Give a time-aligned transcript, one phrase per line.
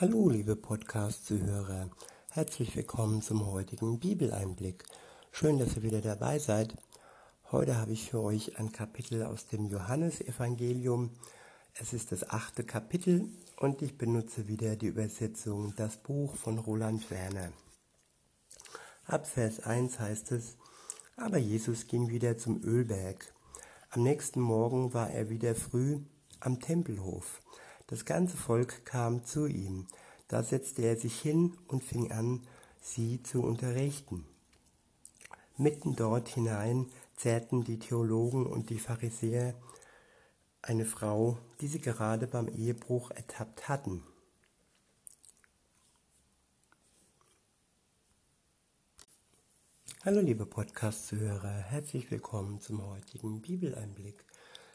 [0.00, 1.90] Hallo, liebe Podcast-Zuhörer.
[2.30, 4.84] Herzlich willkommen zum heutigen Bibeleinblick.
[5.32, 6.76] Schön, dass ihr wieder dabei seid.
[7.50, 11.10] Heute habe ich für euch ein Kapitel aus dem Johannesevangelium.
[11.74, 13.24] Es ist das achte Kapitel
[13.56, 17.50] und ich benutze wieder die Übersetzung Das Buch von Roland Werner.
[19.04, 20.58] Ab Vers 1 heißt es,
[21.16, 23.34] aber Jesus ging wieder zum Ölberg.
[23.90, 25.98] Am nächsten Morgen war er wieder früh
[26.38, 27.40] am Tempelhof.
[27.88, 29.86] Das ganze Volk kam zu ihm.
[30.28, 32.46] Da setzte er sich hin und fing an,
[32.82, 34.26] sie zu unterrichten.
[35.56, 39.54] Mitten dort hinein zerrten die Theologen und die Pharisäer
[40.60, 44.02] eine Frau, die sie gerade beim Ehebruch ertappt hatten.
[50.04, 54.26] Hallo liebe Podcast-Zuhörer, herzlich willkommen zum heutigen Bibeleinblick.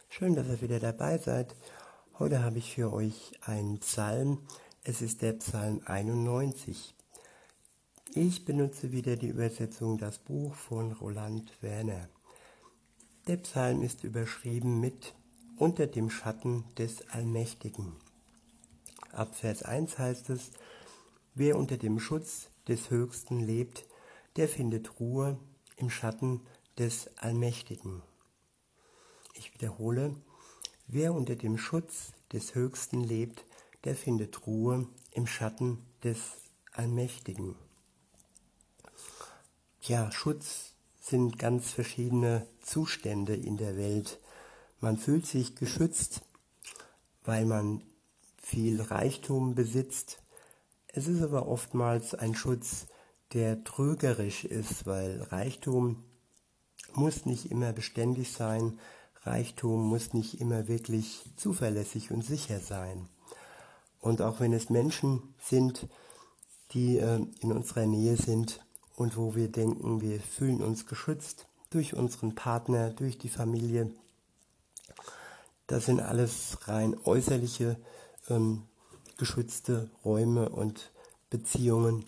[0.10, 1.56] Schön, dass ihr wieder dabei seid
[2.20, 4.38] Heute habe ich für euch einen Psalm.
[4.84, 6.94] Es ist der Psalm 91.
[8.14, 12.08] Ich benutze wieder die Übersetzung Das Buch von Roland Werner.
[13.26, 15.16] Der Psalm ist überschrieben mit
[15.58, 17.94] Unter dem Schatten des Allmächtigen.
[19.12, 20.52] Ab Vers 1 heißt es,
[21.34, 23.88] Wer unter dem Schutz des Höchsten lebt,
[24.36, 25.40] der findet Ruhe
[25.78, 26.42] im Schatten
[26.78, 28.04] des Allmächtigen.
[29.34, 30.16] Ich wiederhole,
[30.96, 33.46] Wer unter dem Schutz des Höchsten lebt,
[33.84, 36.20] der findet Ruhe im Schatten des
[36.72, 37.56] Allmächtigen.
[39.82, 44.20] Ja, Schutz sind ganz verschiedene Zustände in der Welt.
[44.82, 46.22] Man fühlt sich geschützt,
[47.24, 47.82] weil man
[48.38, 50.22] viel Reichtum besitzt.
[50.90, 52.86] Es ist aber oftmals ein Schutz,
[53.34, 56.04] der trügerisch ist, weil Reichtum
[56.94, 58.78] muss nicht immer beständig sein,
[59.26, 63.08] Reichtum muss nicht immer wirklich zuverlässig und sicher sein.
[64.00, 65.88] Und auch wenn es Menschen sind,
[66.72, 68.60] die äh, in unserer Nähe sind
[68.96, 73.92] und wo wir denken, wir fühlen uns geschützt durch unseren Partner, durch die Familie,
[75.68, 77.78] das sind alles rein äußerliche
[78.30, 78.64] ähm,
[79.18, 80.92] geschützte Räume und
[81.30, 82.06] Beziehungen.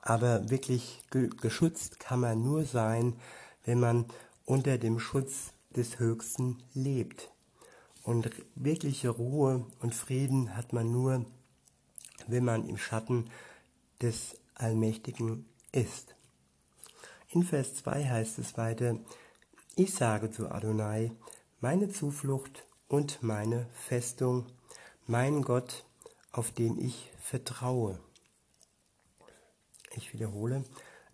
[0.00, 3.14] Aber wirklich ge geschützt kann man nur sein,
[3.64, 4.06] wenn man
[4.44, 7.30] unter dem Schutz des Höchsten lebt.
[8.02, 11.24] Und wirkliche Ruhe und Frieden hat man nur,
[12.26, 13.30] wenn man im Schatten
[14.00, 16.14] des Allmächtigen ist.
[17.30, 18.98] In Vers 2 heißt es weiter,
[19.74, 21.12] ich sage zu Adonai,
[21.60, 24.46] meine Zuflucht und meine Festung,
[25.06, 25.86] mein Gott,
[26.30, 27.98] auf den ich vertraue.
[29.94, 30.64] Ich wiederhole,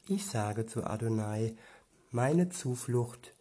[0.09, 1.57] ich sage zu Adonai,
[2.11, 3.35] meine Zuflucht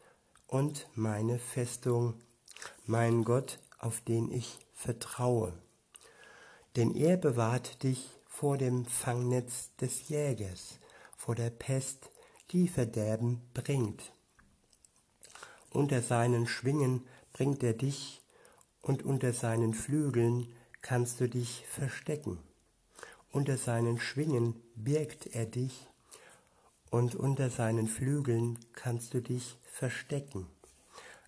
[0.48, 2.16] und meine Festung,
[2.86, 5.54] mein Gott, auf den ich vertraue.
[6.76, 10.80] Denn er bewahrt dich vor dem Fangnetz des Jägers,
[11.16, 12.10] vor der Pest,
[12.52, 14.14] die Verderben bringt.
[15.72, 18.22] Unter seinen Schwingen bringt er dich,
[18.82, 20.48] und unter seinen Flügeln
[20.82, 22.40] kannst du dich verstecken.
[23.32, 25.88] Unter seinen Schwingen birgt er dich,
[26.90, 30.48] und unter seinen Flügeln kannst du dich verstecken.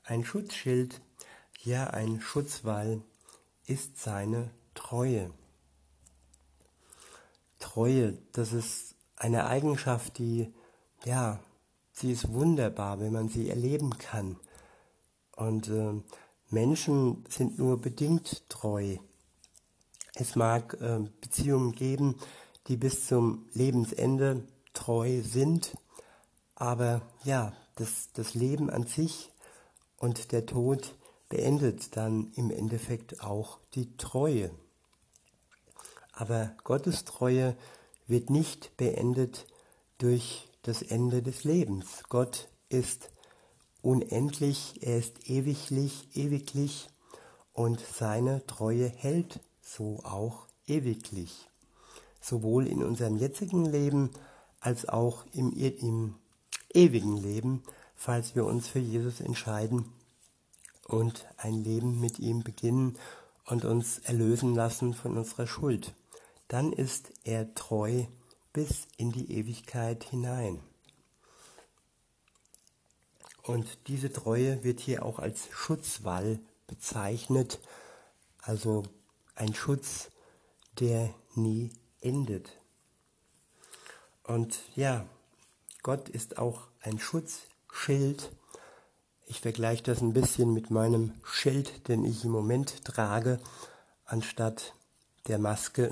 [0.04, 1.02] Ein Schutzschild,
[1.62, 3.02] ja ein Schutzwall
[3.66, 5.32] ist seine Treue.
[7.60, 10.54] Treue, das ist eine Eigenschaft, die,
[11.06, 11.40] ja,
[11.92, 14.38] sie ist wunderbar, wenn man sie erleben kann.
[15.36, 16.02] Und äh,
[16.50, 18.98] Menschen sind nur bedingt treu.
[20.16, 22.16] Es mag äh, Beziehungen geben,
[22.68, 24.44] die bis zum Lebensende
[24.80, 25.78] treu sind,
[26.56, 29.30] aber ja, das, das Leben an sich
[29.98, 30.96] und der Tod
[31.28, 34.52] beendet dann im Endeffekt auch die Treue.
[36.14, 37.58] Aber Gottes Treue
[38.08, 39.48] wird nicht beendet
[39.98, 42.04] durch das Ende des Lebens.
[42.08, 43.10] Gott ist
[43.82, 46.88] unendlich, er ist ewiglich, ewiglich
[47.52, 51.50] und seine Treue hält so auch ewiglich.
[52.22, 54.12] Sowohl in unserem jetzigen Leben
[54.60, 56.16] als auch im, im
[56.74, 57.64] ewigen Leben,
[57.96, 59.86] falls wir uns für Jesus entscheiden
[60.88, 62.98] und ein Leben mit ihm beginnen
[63.46, 65.94] und uns erlösen lassen von unserer Schuld.
[66.48, 68.06] Dann ist er treu
[68.54, 70.60] bis in die Ewigkeit hinein.
[73.44, 77.60] Und diese Treue wird hier auch als Schutzwall bezeichnet,
[78.42, 78.84] also
[79.36, 80.12] ein Schutz,
[80.80, 81.72] der nie
[82.02, 82.59] endet.
[84.30, 85.08] Und ja,
[85.82, 88.32] Gott ist auch ein Schutzschild.
[89.26, 93.40] Ich vergleiche das ein bisschen mit meinem Schild, den ich im Moment trage,
[94.06, 94.76] anstatt
[95.28, 95.90] der Maske.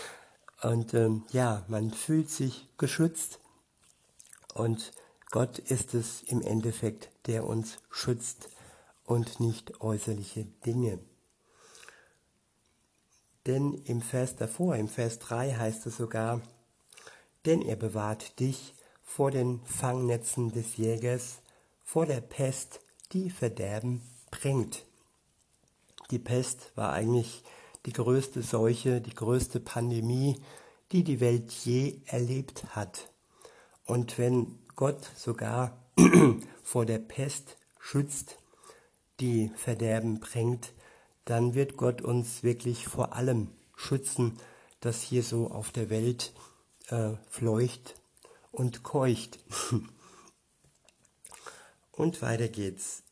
[0.62, 3.38] Und ähm, ja, man fühlt sich geschützt
[4.54, 4.92] und
[5.30, 8.48] Gott ist es im Endeffekt, der uns schützt
[9.04, 11.00] und nicht äußerliche Dinge.
[13.46, 16.40] Denn im Vers davor, im Vers 3 heißt es sogar,
[17.46, 21.40] denn er bewahrt dich vor den Fangnetzen des Jägers,
[21.82, 22.80] vor der Pest,
[23.12, 24.84] die Verderben bringt.
[26.10, 27.42] Die Pest war eigentlich
[27.86, 30.40] die größte Seuche, die größte Pandemie,
[30.92, 33.10] die die Welt je erlebt hat.
[33.84, 35.78] Und wenn Gott sogar
[36.62, 38.38] vor der Pest schützt,
[39.20, 40.72] die Verderben bringt,
[41.24, 44.38] dann wird Gott uns wirklich vor allem schützen,
[44.80, 46.32] das hier so auf der Welt
[46.88, 47.94] äh, fleucht
[48.52, 49.38] und keucht.
[51.92, 53.02] und weiter geht's.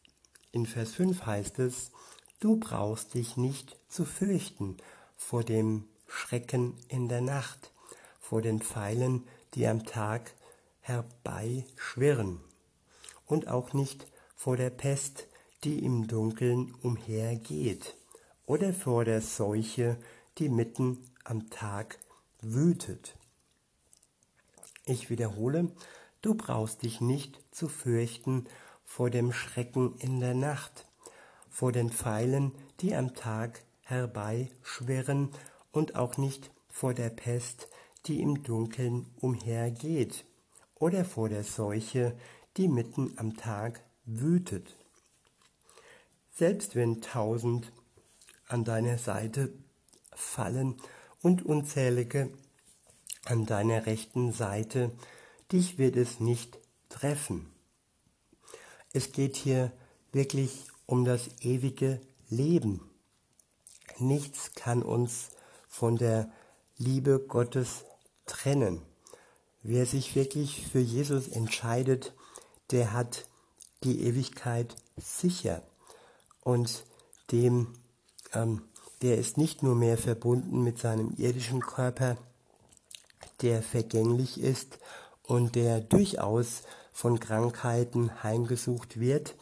[0.50, 1.90] In Vers 5 heißt es,
[2.40, 4.76] du brauchst dich nicht zu fürchten
[5.16, 7.72] vor dem Schrecken in der Nacht,
[8.20, 10.34] vor den Pfeilen, die am Tag
[10.80, 12.40] herbeischwirren,
[13.26, 15.26] und auch nicht vor der Pest,
[15.64, 17.94] die im Dunkeln umhergeht
[18.46, 19.96] oder vor der Seuche,
[20.38, 21.98] die mitten am Tag
[22.40, 23.16] wütet.
[24.84, 25.70] Ich wiederhole,
[26.22, 28.46] du brauchst dich nicht zu fürchten
[28.84, 30.86] vor dem Schrecken in der Nacht,
[31.48, 35.30] vor den Pfeilen, die am Tag herbeischwirren
[35.70, 37.68] und auch nicht vor der Pest,
[38.06, 40.24] die im Dunkeln umhergeht,
[40.74, 42.18] oder vor der Seuche,
[42.56, 44.76] die mitten am Tag wütet.
[46.32, 47.70] Selbst wenn tausend
[48.48, 49.52] an deiner Seite
[50.12, 50.76] fallen
[51.22, 52.30] und unzählige
[53.24, 54.90] an deiner rechten Seite,
[55.50, 56.58] dich wird es nicht
[56.88, 57.52] treffen.
[58.92, 59.72] Es geht hier
[60.12, 62.80] wirklich um das ewige Leben.
[63.98, 65.30] Nichts kann uns
[65.68, 66.30] von der
[66.76, 67.84] Liebe Gottes
[68.26, 68.82] trennen.
[69.62, 72.12] Wer sich wirklich für Jesus entscheidet,
[72.70, 73.26] der hat
[73.84, 75.62] die Ewigkeit sicher
[76.42, 76.84] und
[77.30, 77.68] dem,
[78.32, 78.62] ähm,
[79.02, 82.16] der ist nicht nur mehr verbunden mit seinem irdischen Körper,
[83.42, 84.78] der vergänglich ist
[85.22, 86.62] und der durchaus
[86.92, 89.34] von Krankheiten heimgesucht wird,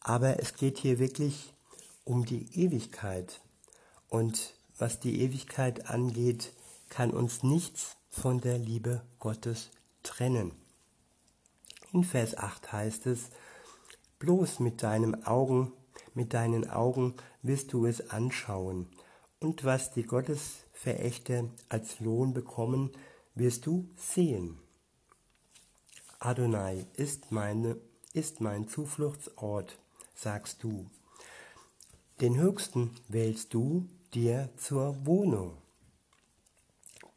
[0.00, 1.52] aber es geht hier wirklich
[2.04, 3.40] um die Ewigkeit.
[4.08, 6.52] Und was die Ewigkeit angeht,
[6.88, 9.70] kann uns nichts von der Liebe Gottes
[10.02, 10.52] trennen.
[11.92, 13.30] In Vers 8 heißt es,
[14.18, 15.72] bloß mit deinem Augen,
[16.14, 18.88] mit deinen Augen wirst du es anschauen,
[19.40, 22.92] und was die Gottesverächter als Lohn bekommen,
[23.34, 24.58] wirst du sehen.
[26.18, 27.76] Adonai ist, meine,
[28.12, 29.78] ist mein Zufluchtsort,
[30.14, 30.88] sagst du.
[32.20, 35.56] Den Höchsten wählst du dir zur Wohnung.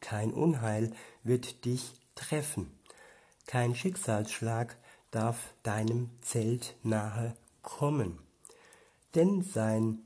[0.00, 0.92] Kein Unheil
[1.22, 2.76] wird dich treffen,
[3.46, 4.76] kein Schicksalsschlag
[5.12, 8.18] darf deinem Zelt nahe kommen.
[9.14, 10.00] Denn, sein,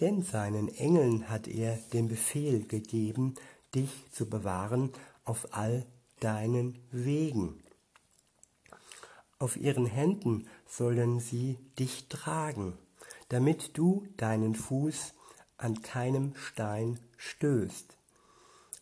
[0.00, 3.34] denn seinen Engeln hat er den Befehl gegeben,
[3.74, 4.92] dich zu bewahren
[5.30, 5.86] auf all
[6.18, 7.62] deinen Wegen.
[9.38, 12.76] Auf ihren Händen sollen sie dich tragen,
[13.28, 15.14] damit du deinen Fuß
[15.56, 17.96] an keinem Stein stößt.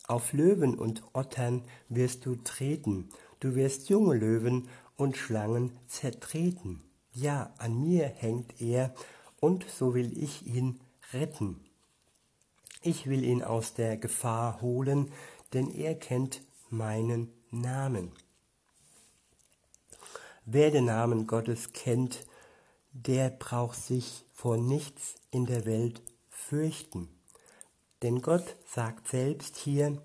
[0.07, 3.09] Auf Löwen und Ottern wirst du treten,
[3.41, 6.81] du wirst junge Löwen und Schlangen zertreten.
[7.13, 8.95] Ja, an mir hängt er,
[9.39, 10.79] und so will ich ihn
[11.13, 11.63] retten.
[12.81, 15.11] Ich will ihn aus der Gefahr holen,
[15.53, 18.11] denn er kennt meinen Namen.
[20.45, 22.25] Wer den Namen Gottes kennt,
[22.91, 27.09] der braucht sich vor nichts in der Welt fürchten.
[28.01, 30.01] Denn Gott sagt selbst hier,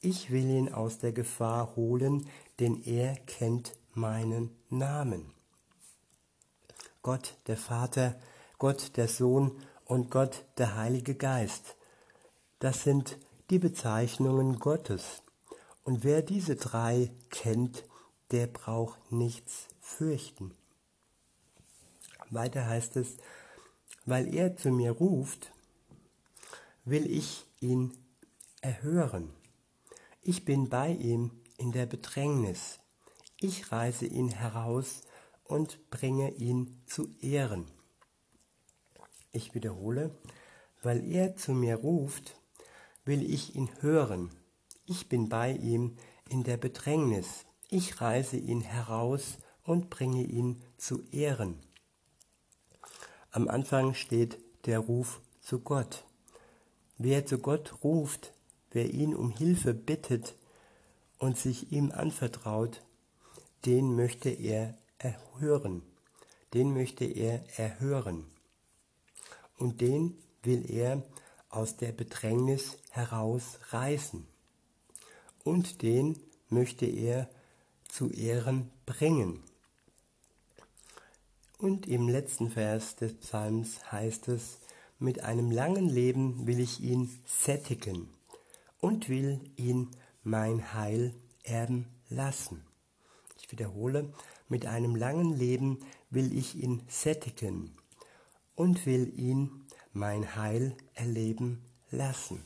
[0.00, 2.28] ich will ihn aus der Gefahr holen,
[2.60, 5.32] denn er kennt meinen Namen.
[7.02, 8.18] Gott der Vater,
[8.58, 11.76] Gott der Sohn und Gott der Heilige Geist.
[12.58, 13.18] Das sind
[13.52, 15.22] die Bezeichnungen Gottes.
[15.84, 17.84] Und wer diese drei kennt,
[18.30, 20.54] der braucht nichts fürchten.
[22.30, 23.18] Weiter heißt es,
[24.06, 25.52] weil er zu mir ruft,
[26.86, 27.92] will ich ihn
[28.62, 29.28] erhören.
[30.22, 32.80] Ich bin bei ihm in der Bedrängnis.
[33.38, 35.02] Ich reiße ihn heraus
[35.44, 37.66] und bringe ihn zu Ehren.
[39.30, 40.10] Ich wiederhole,
[40.82, 42.41] weil er zu mir ruft,
[43.04, 44.30] will ich ihn hören.
[44.86, 45.96] Ich bin bei ihm
[46.28, 47.44] in der Bedrängnis.
[47.68, 51.58] Ich reiße ihn heraus und bringe ihn zu Ehren.
[53.30, 56.04] Am Anfang steht der Ruf zu Gott.
[56.98, 58.32] Wer zu Gott ruft,
[58.70, 60.34] wer ihn um Hilfe bittet
[61.18, 62.82] und sich ihm anvertraut,
[63.64, 65.82] den möchte er erhören.
[66.52, 68.26] Den möchte er erhören.
[69.56, 71.02] Und den will er
[71.52, 74.26] aus der Bedrängnis herausreißen.
[75.44, 76.18] Und den
[76.48, 77.28] möchte er
[77.88, 79.42] zu Ehren bringen.
[81.58, 84.58] Und im letzten Vers des Psalms heißt es,
[84.98, 88.08] mit einem langen Leben will ich ihn sättigen
[88.80, 89.90] und will ihn
[90.24, 92.64] mein Heil erben lassen.
[93.38, 94.12] Ich wiederhole,
[94.48, 95.80] mit einem langen Leben
[96.10, 97.76] will ich ihn sättigen
[98.54, 99.61] und will ihn
[99.92, 102.42] mein Heil erleben lassen.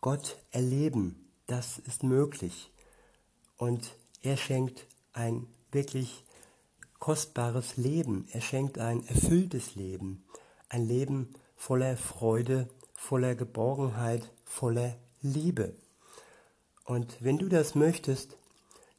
[0.00, 2.70] Gott erleben, das ist möglich.
[3.56, 6.24] Und er schenkt ein wirklich
[6.98, 8.26] kostbares Leben.
[8.32, 10.24] Er schenkt ein erfülltes Leben.
[10.68, 15.74] Ein Leben voller Freude, voller Geborgenheit, voller Liebe.
[16.84, 18.36] Und wenn du das möchtest,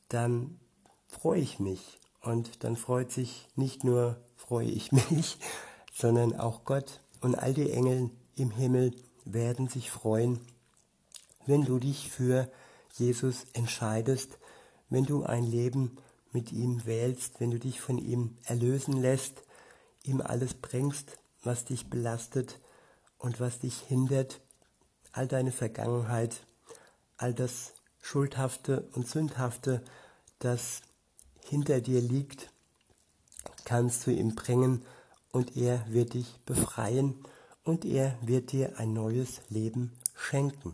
[0.10, 0.60] dann
[1.07, 2.00] freue ich mich.
[2.22, 5.38] Und dann freut sich nicht nur freue ich mich,
[5.96, 10.42] sondern auch Gott und all die Engel im Himmel werden sich freuen,
[11.46, 12.52] wenn du dich für
[12.94, 14.38] Jesus entscheidest,
[14.90, 15.98] wenn du ein Leben
[16.32, 19.44] mit ihm wählst, wenn du dich von ihm erlösen lässt,
[20.04, 22.60] ihm alles bringst, was dich belastet
[23.18, 24.42] und was dich hindert,
[25.14, 26.46] all deine Vergangenheit,
[27.18, 29.82] all das Schuldhafte und Sündhafte,
[30.40, 30.82] das
[31.40, 32.52] hinter dir liegt,
[33.64, 34.86] kannst du ihm bringen
[35.36, 37.13] und er wird dich befreien
[37.65, 40.74] und er wird dir ein neues Leben schenken.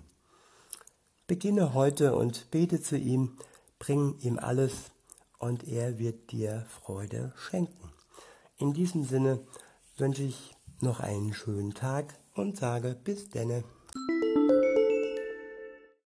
[1.26, 3.38] Beginne heute und bete zu ihm,
[3.80, 4.92] bring ihm alles
[5.40, 7.92] und er wird dir Freude schenken.
[8.58, 9.40] In diesem Sinne
[9.98, 13.64] wünsche ich noch einen schönen Tag und sage bis denne.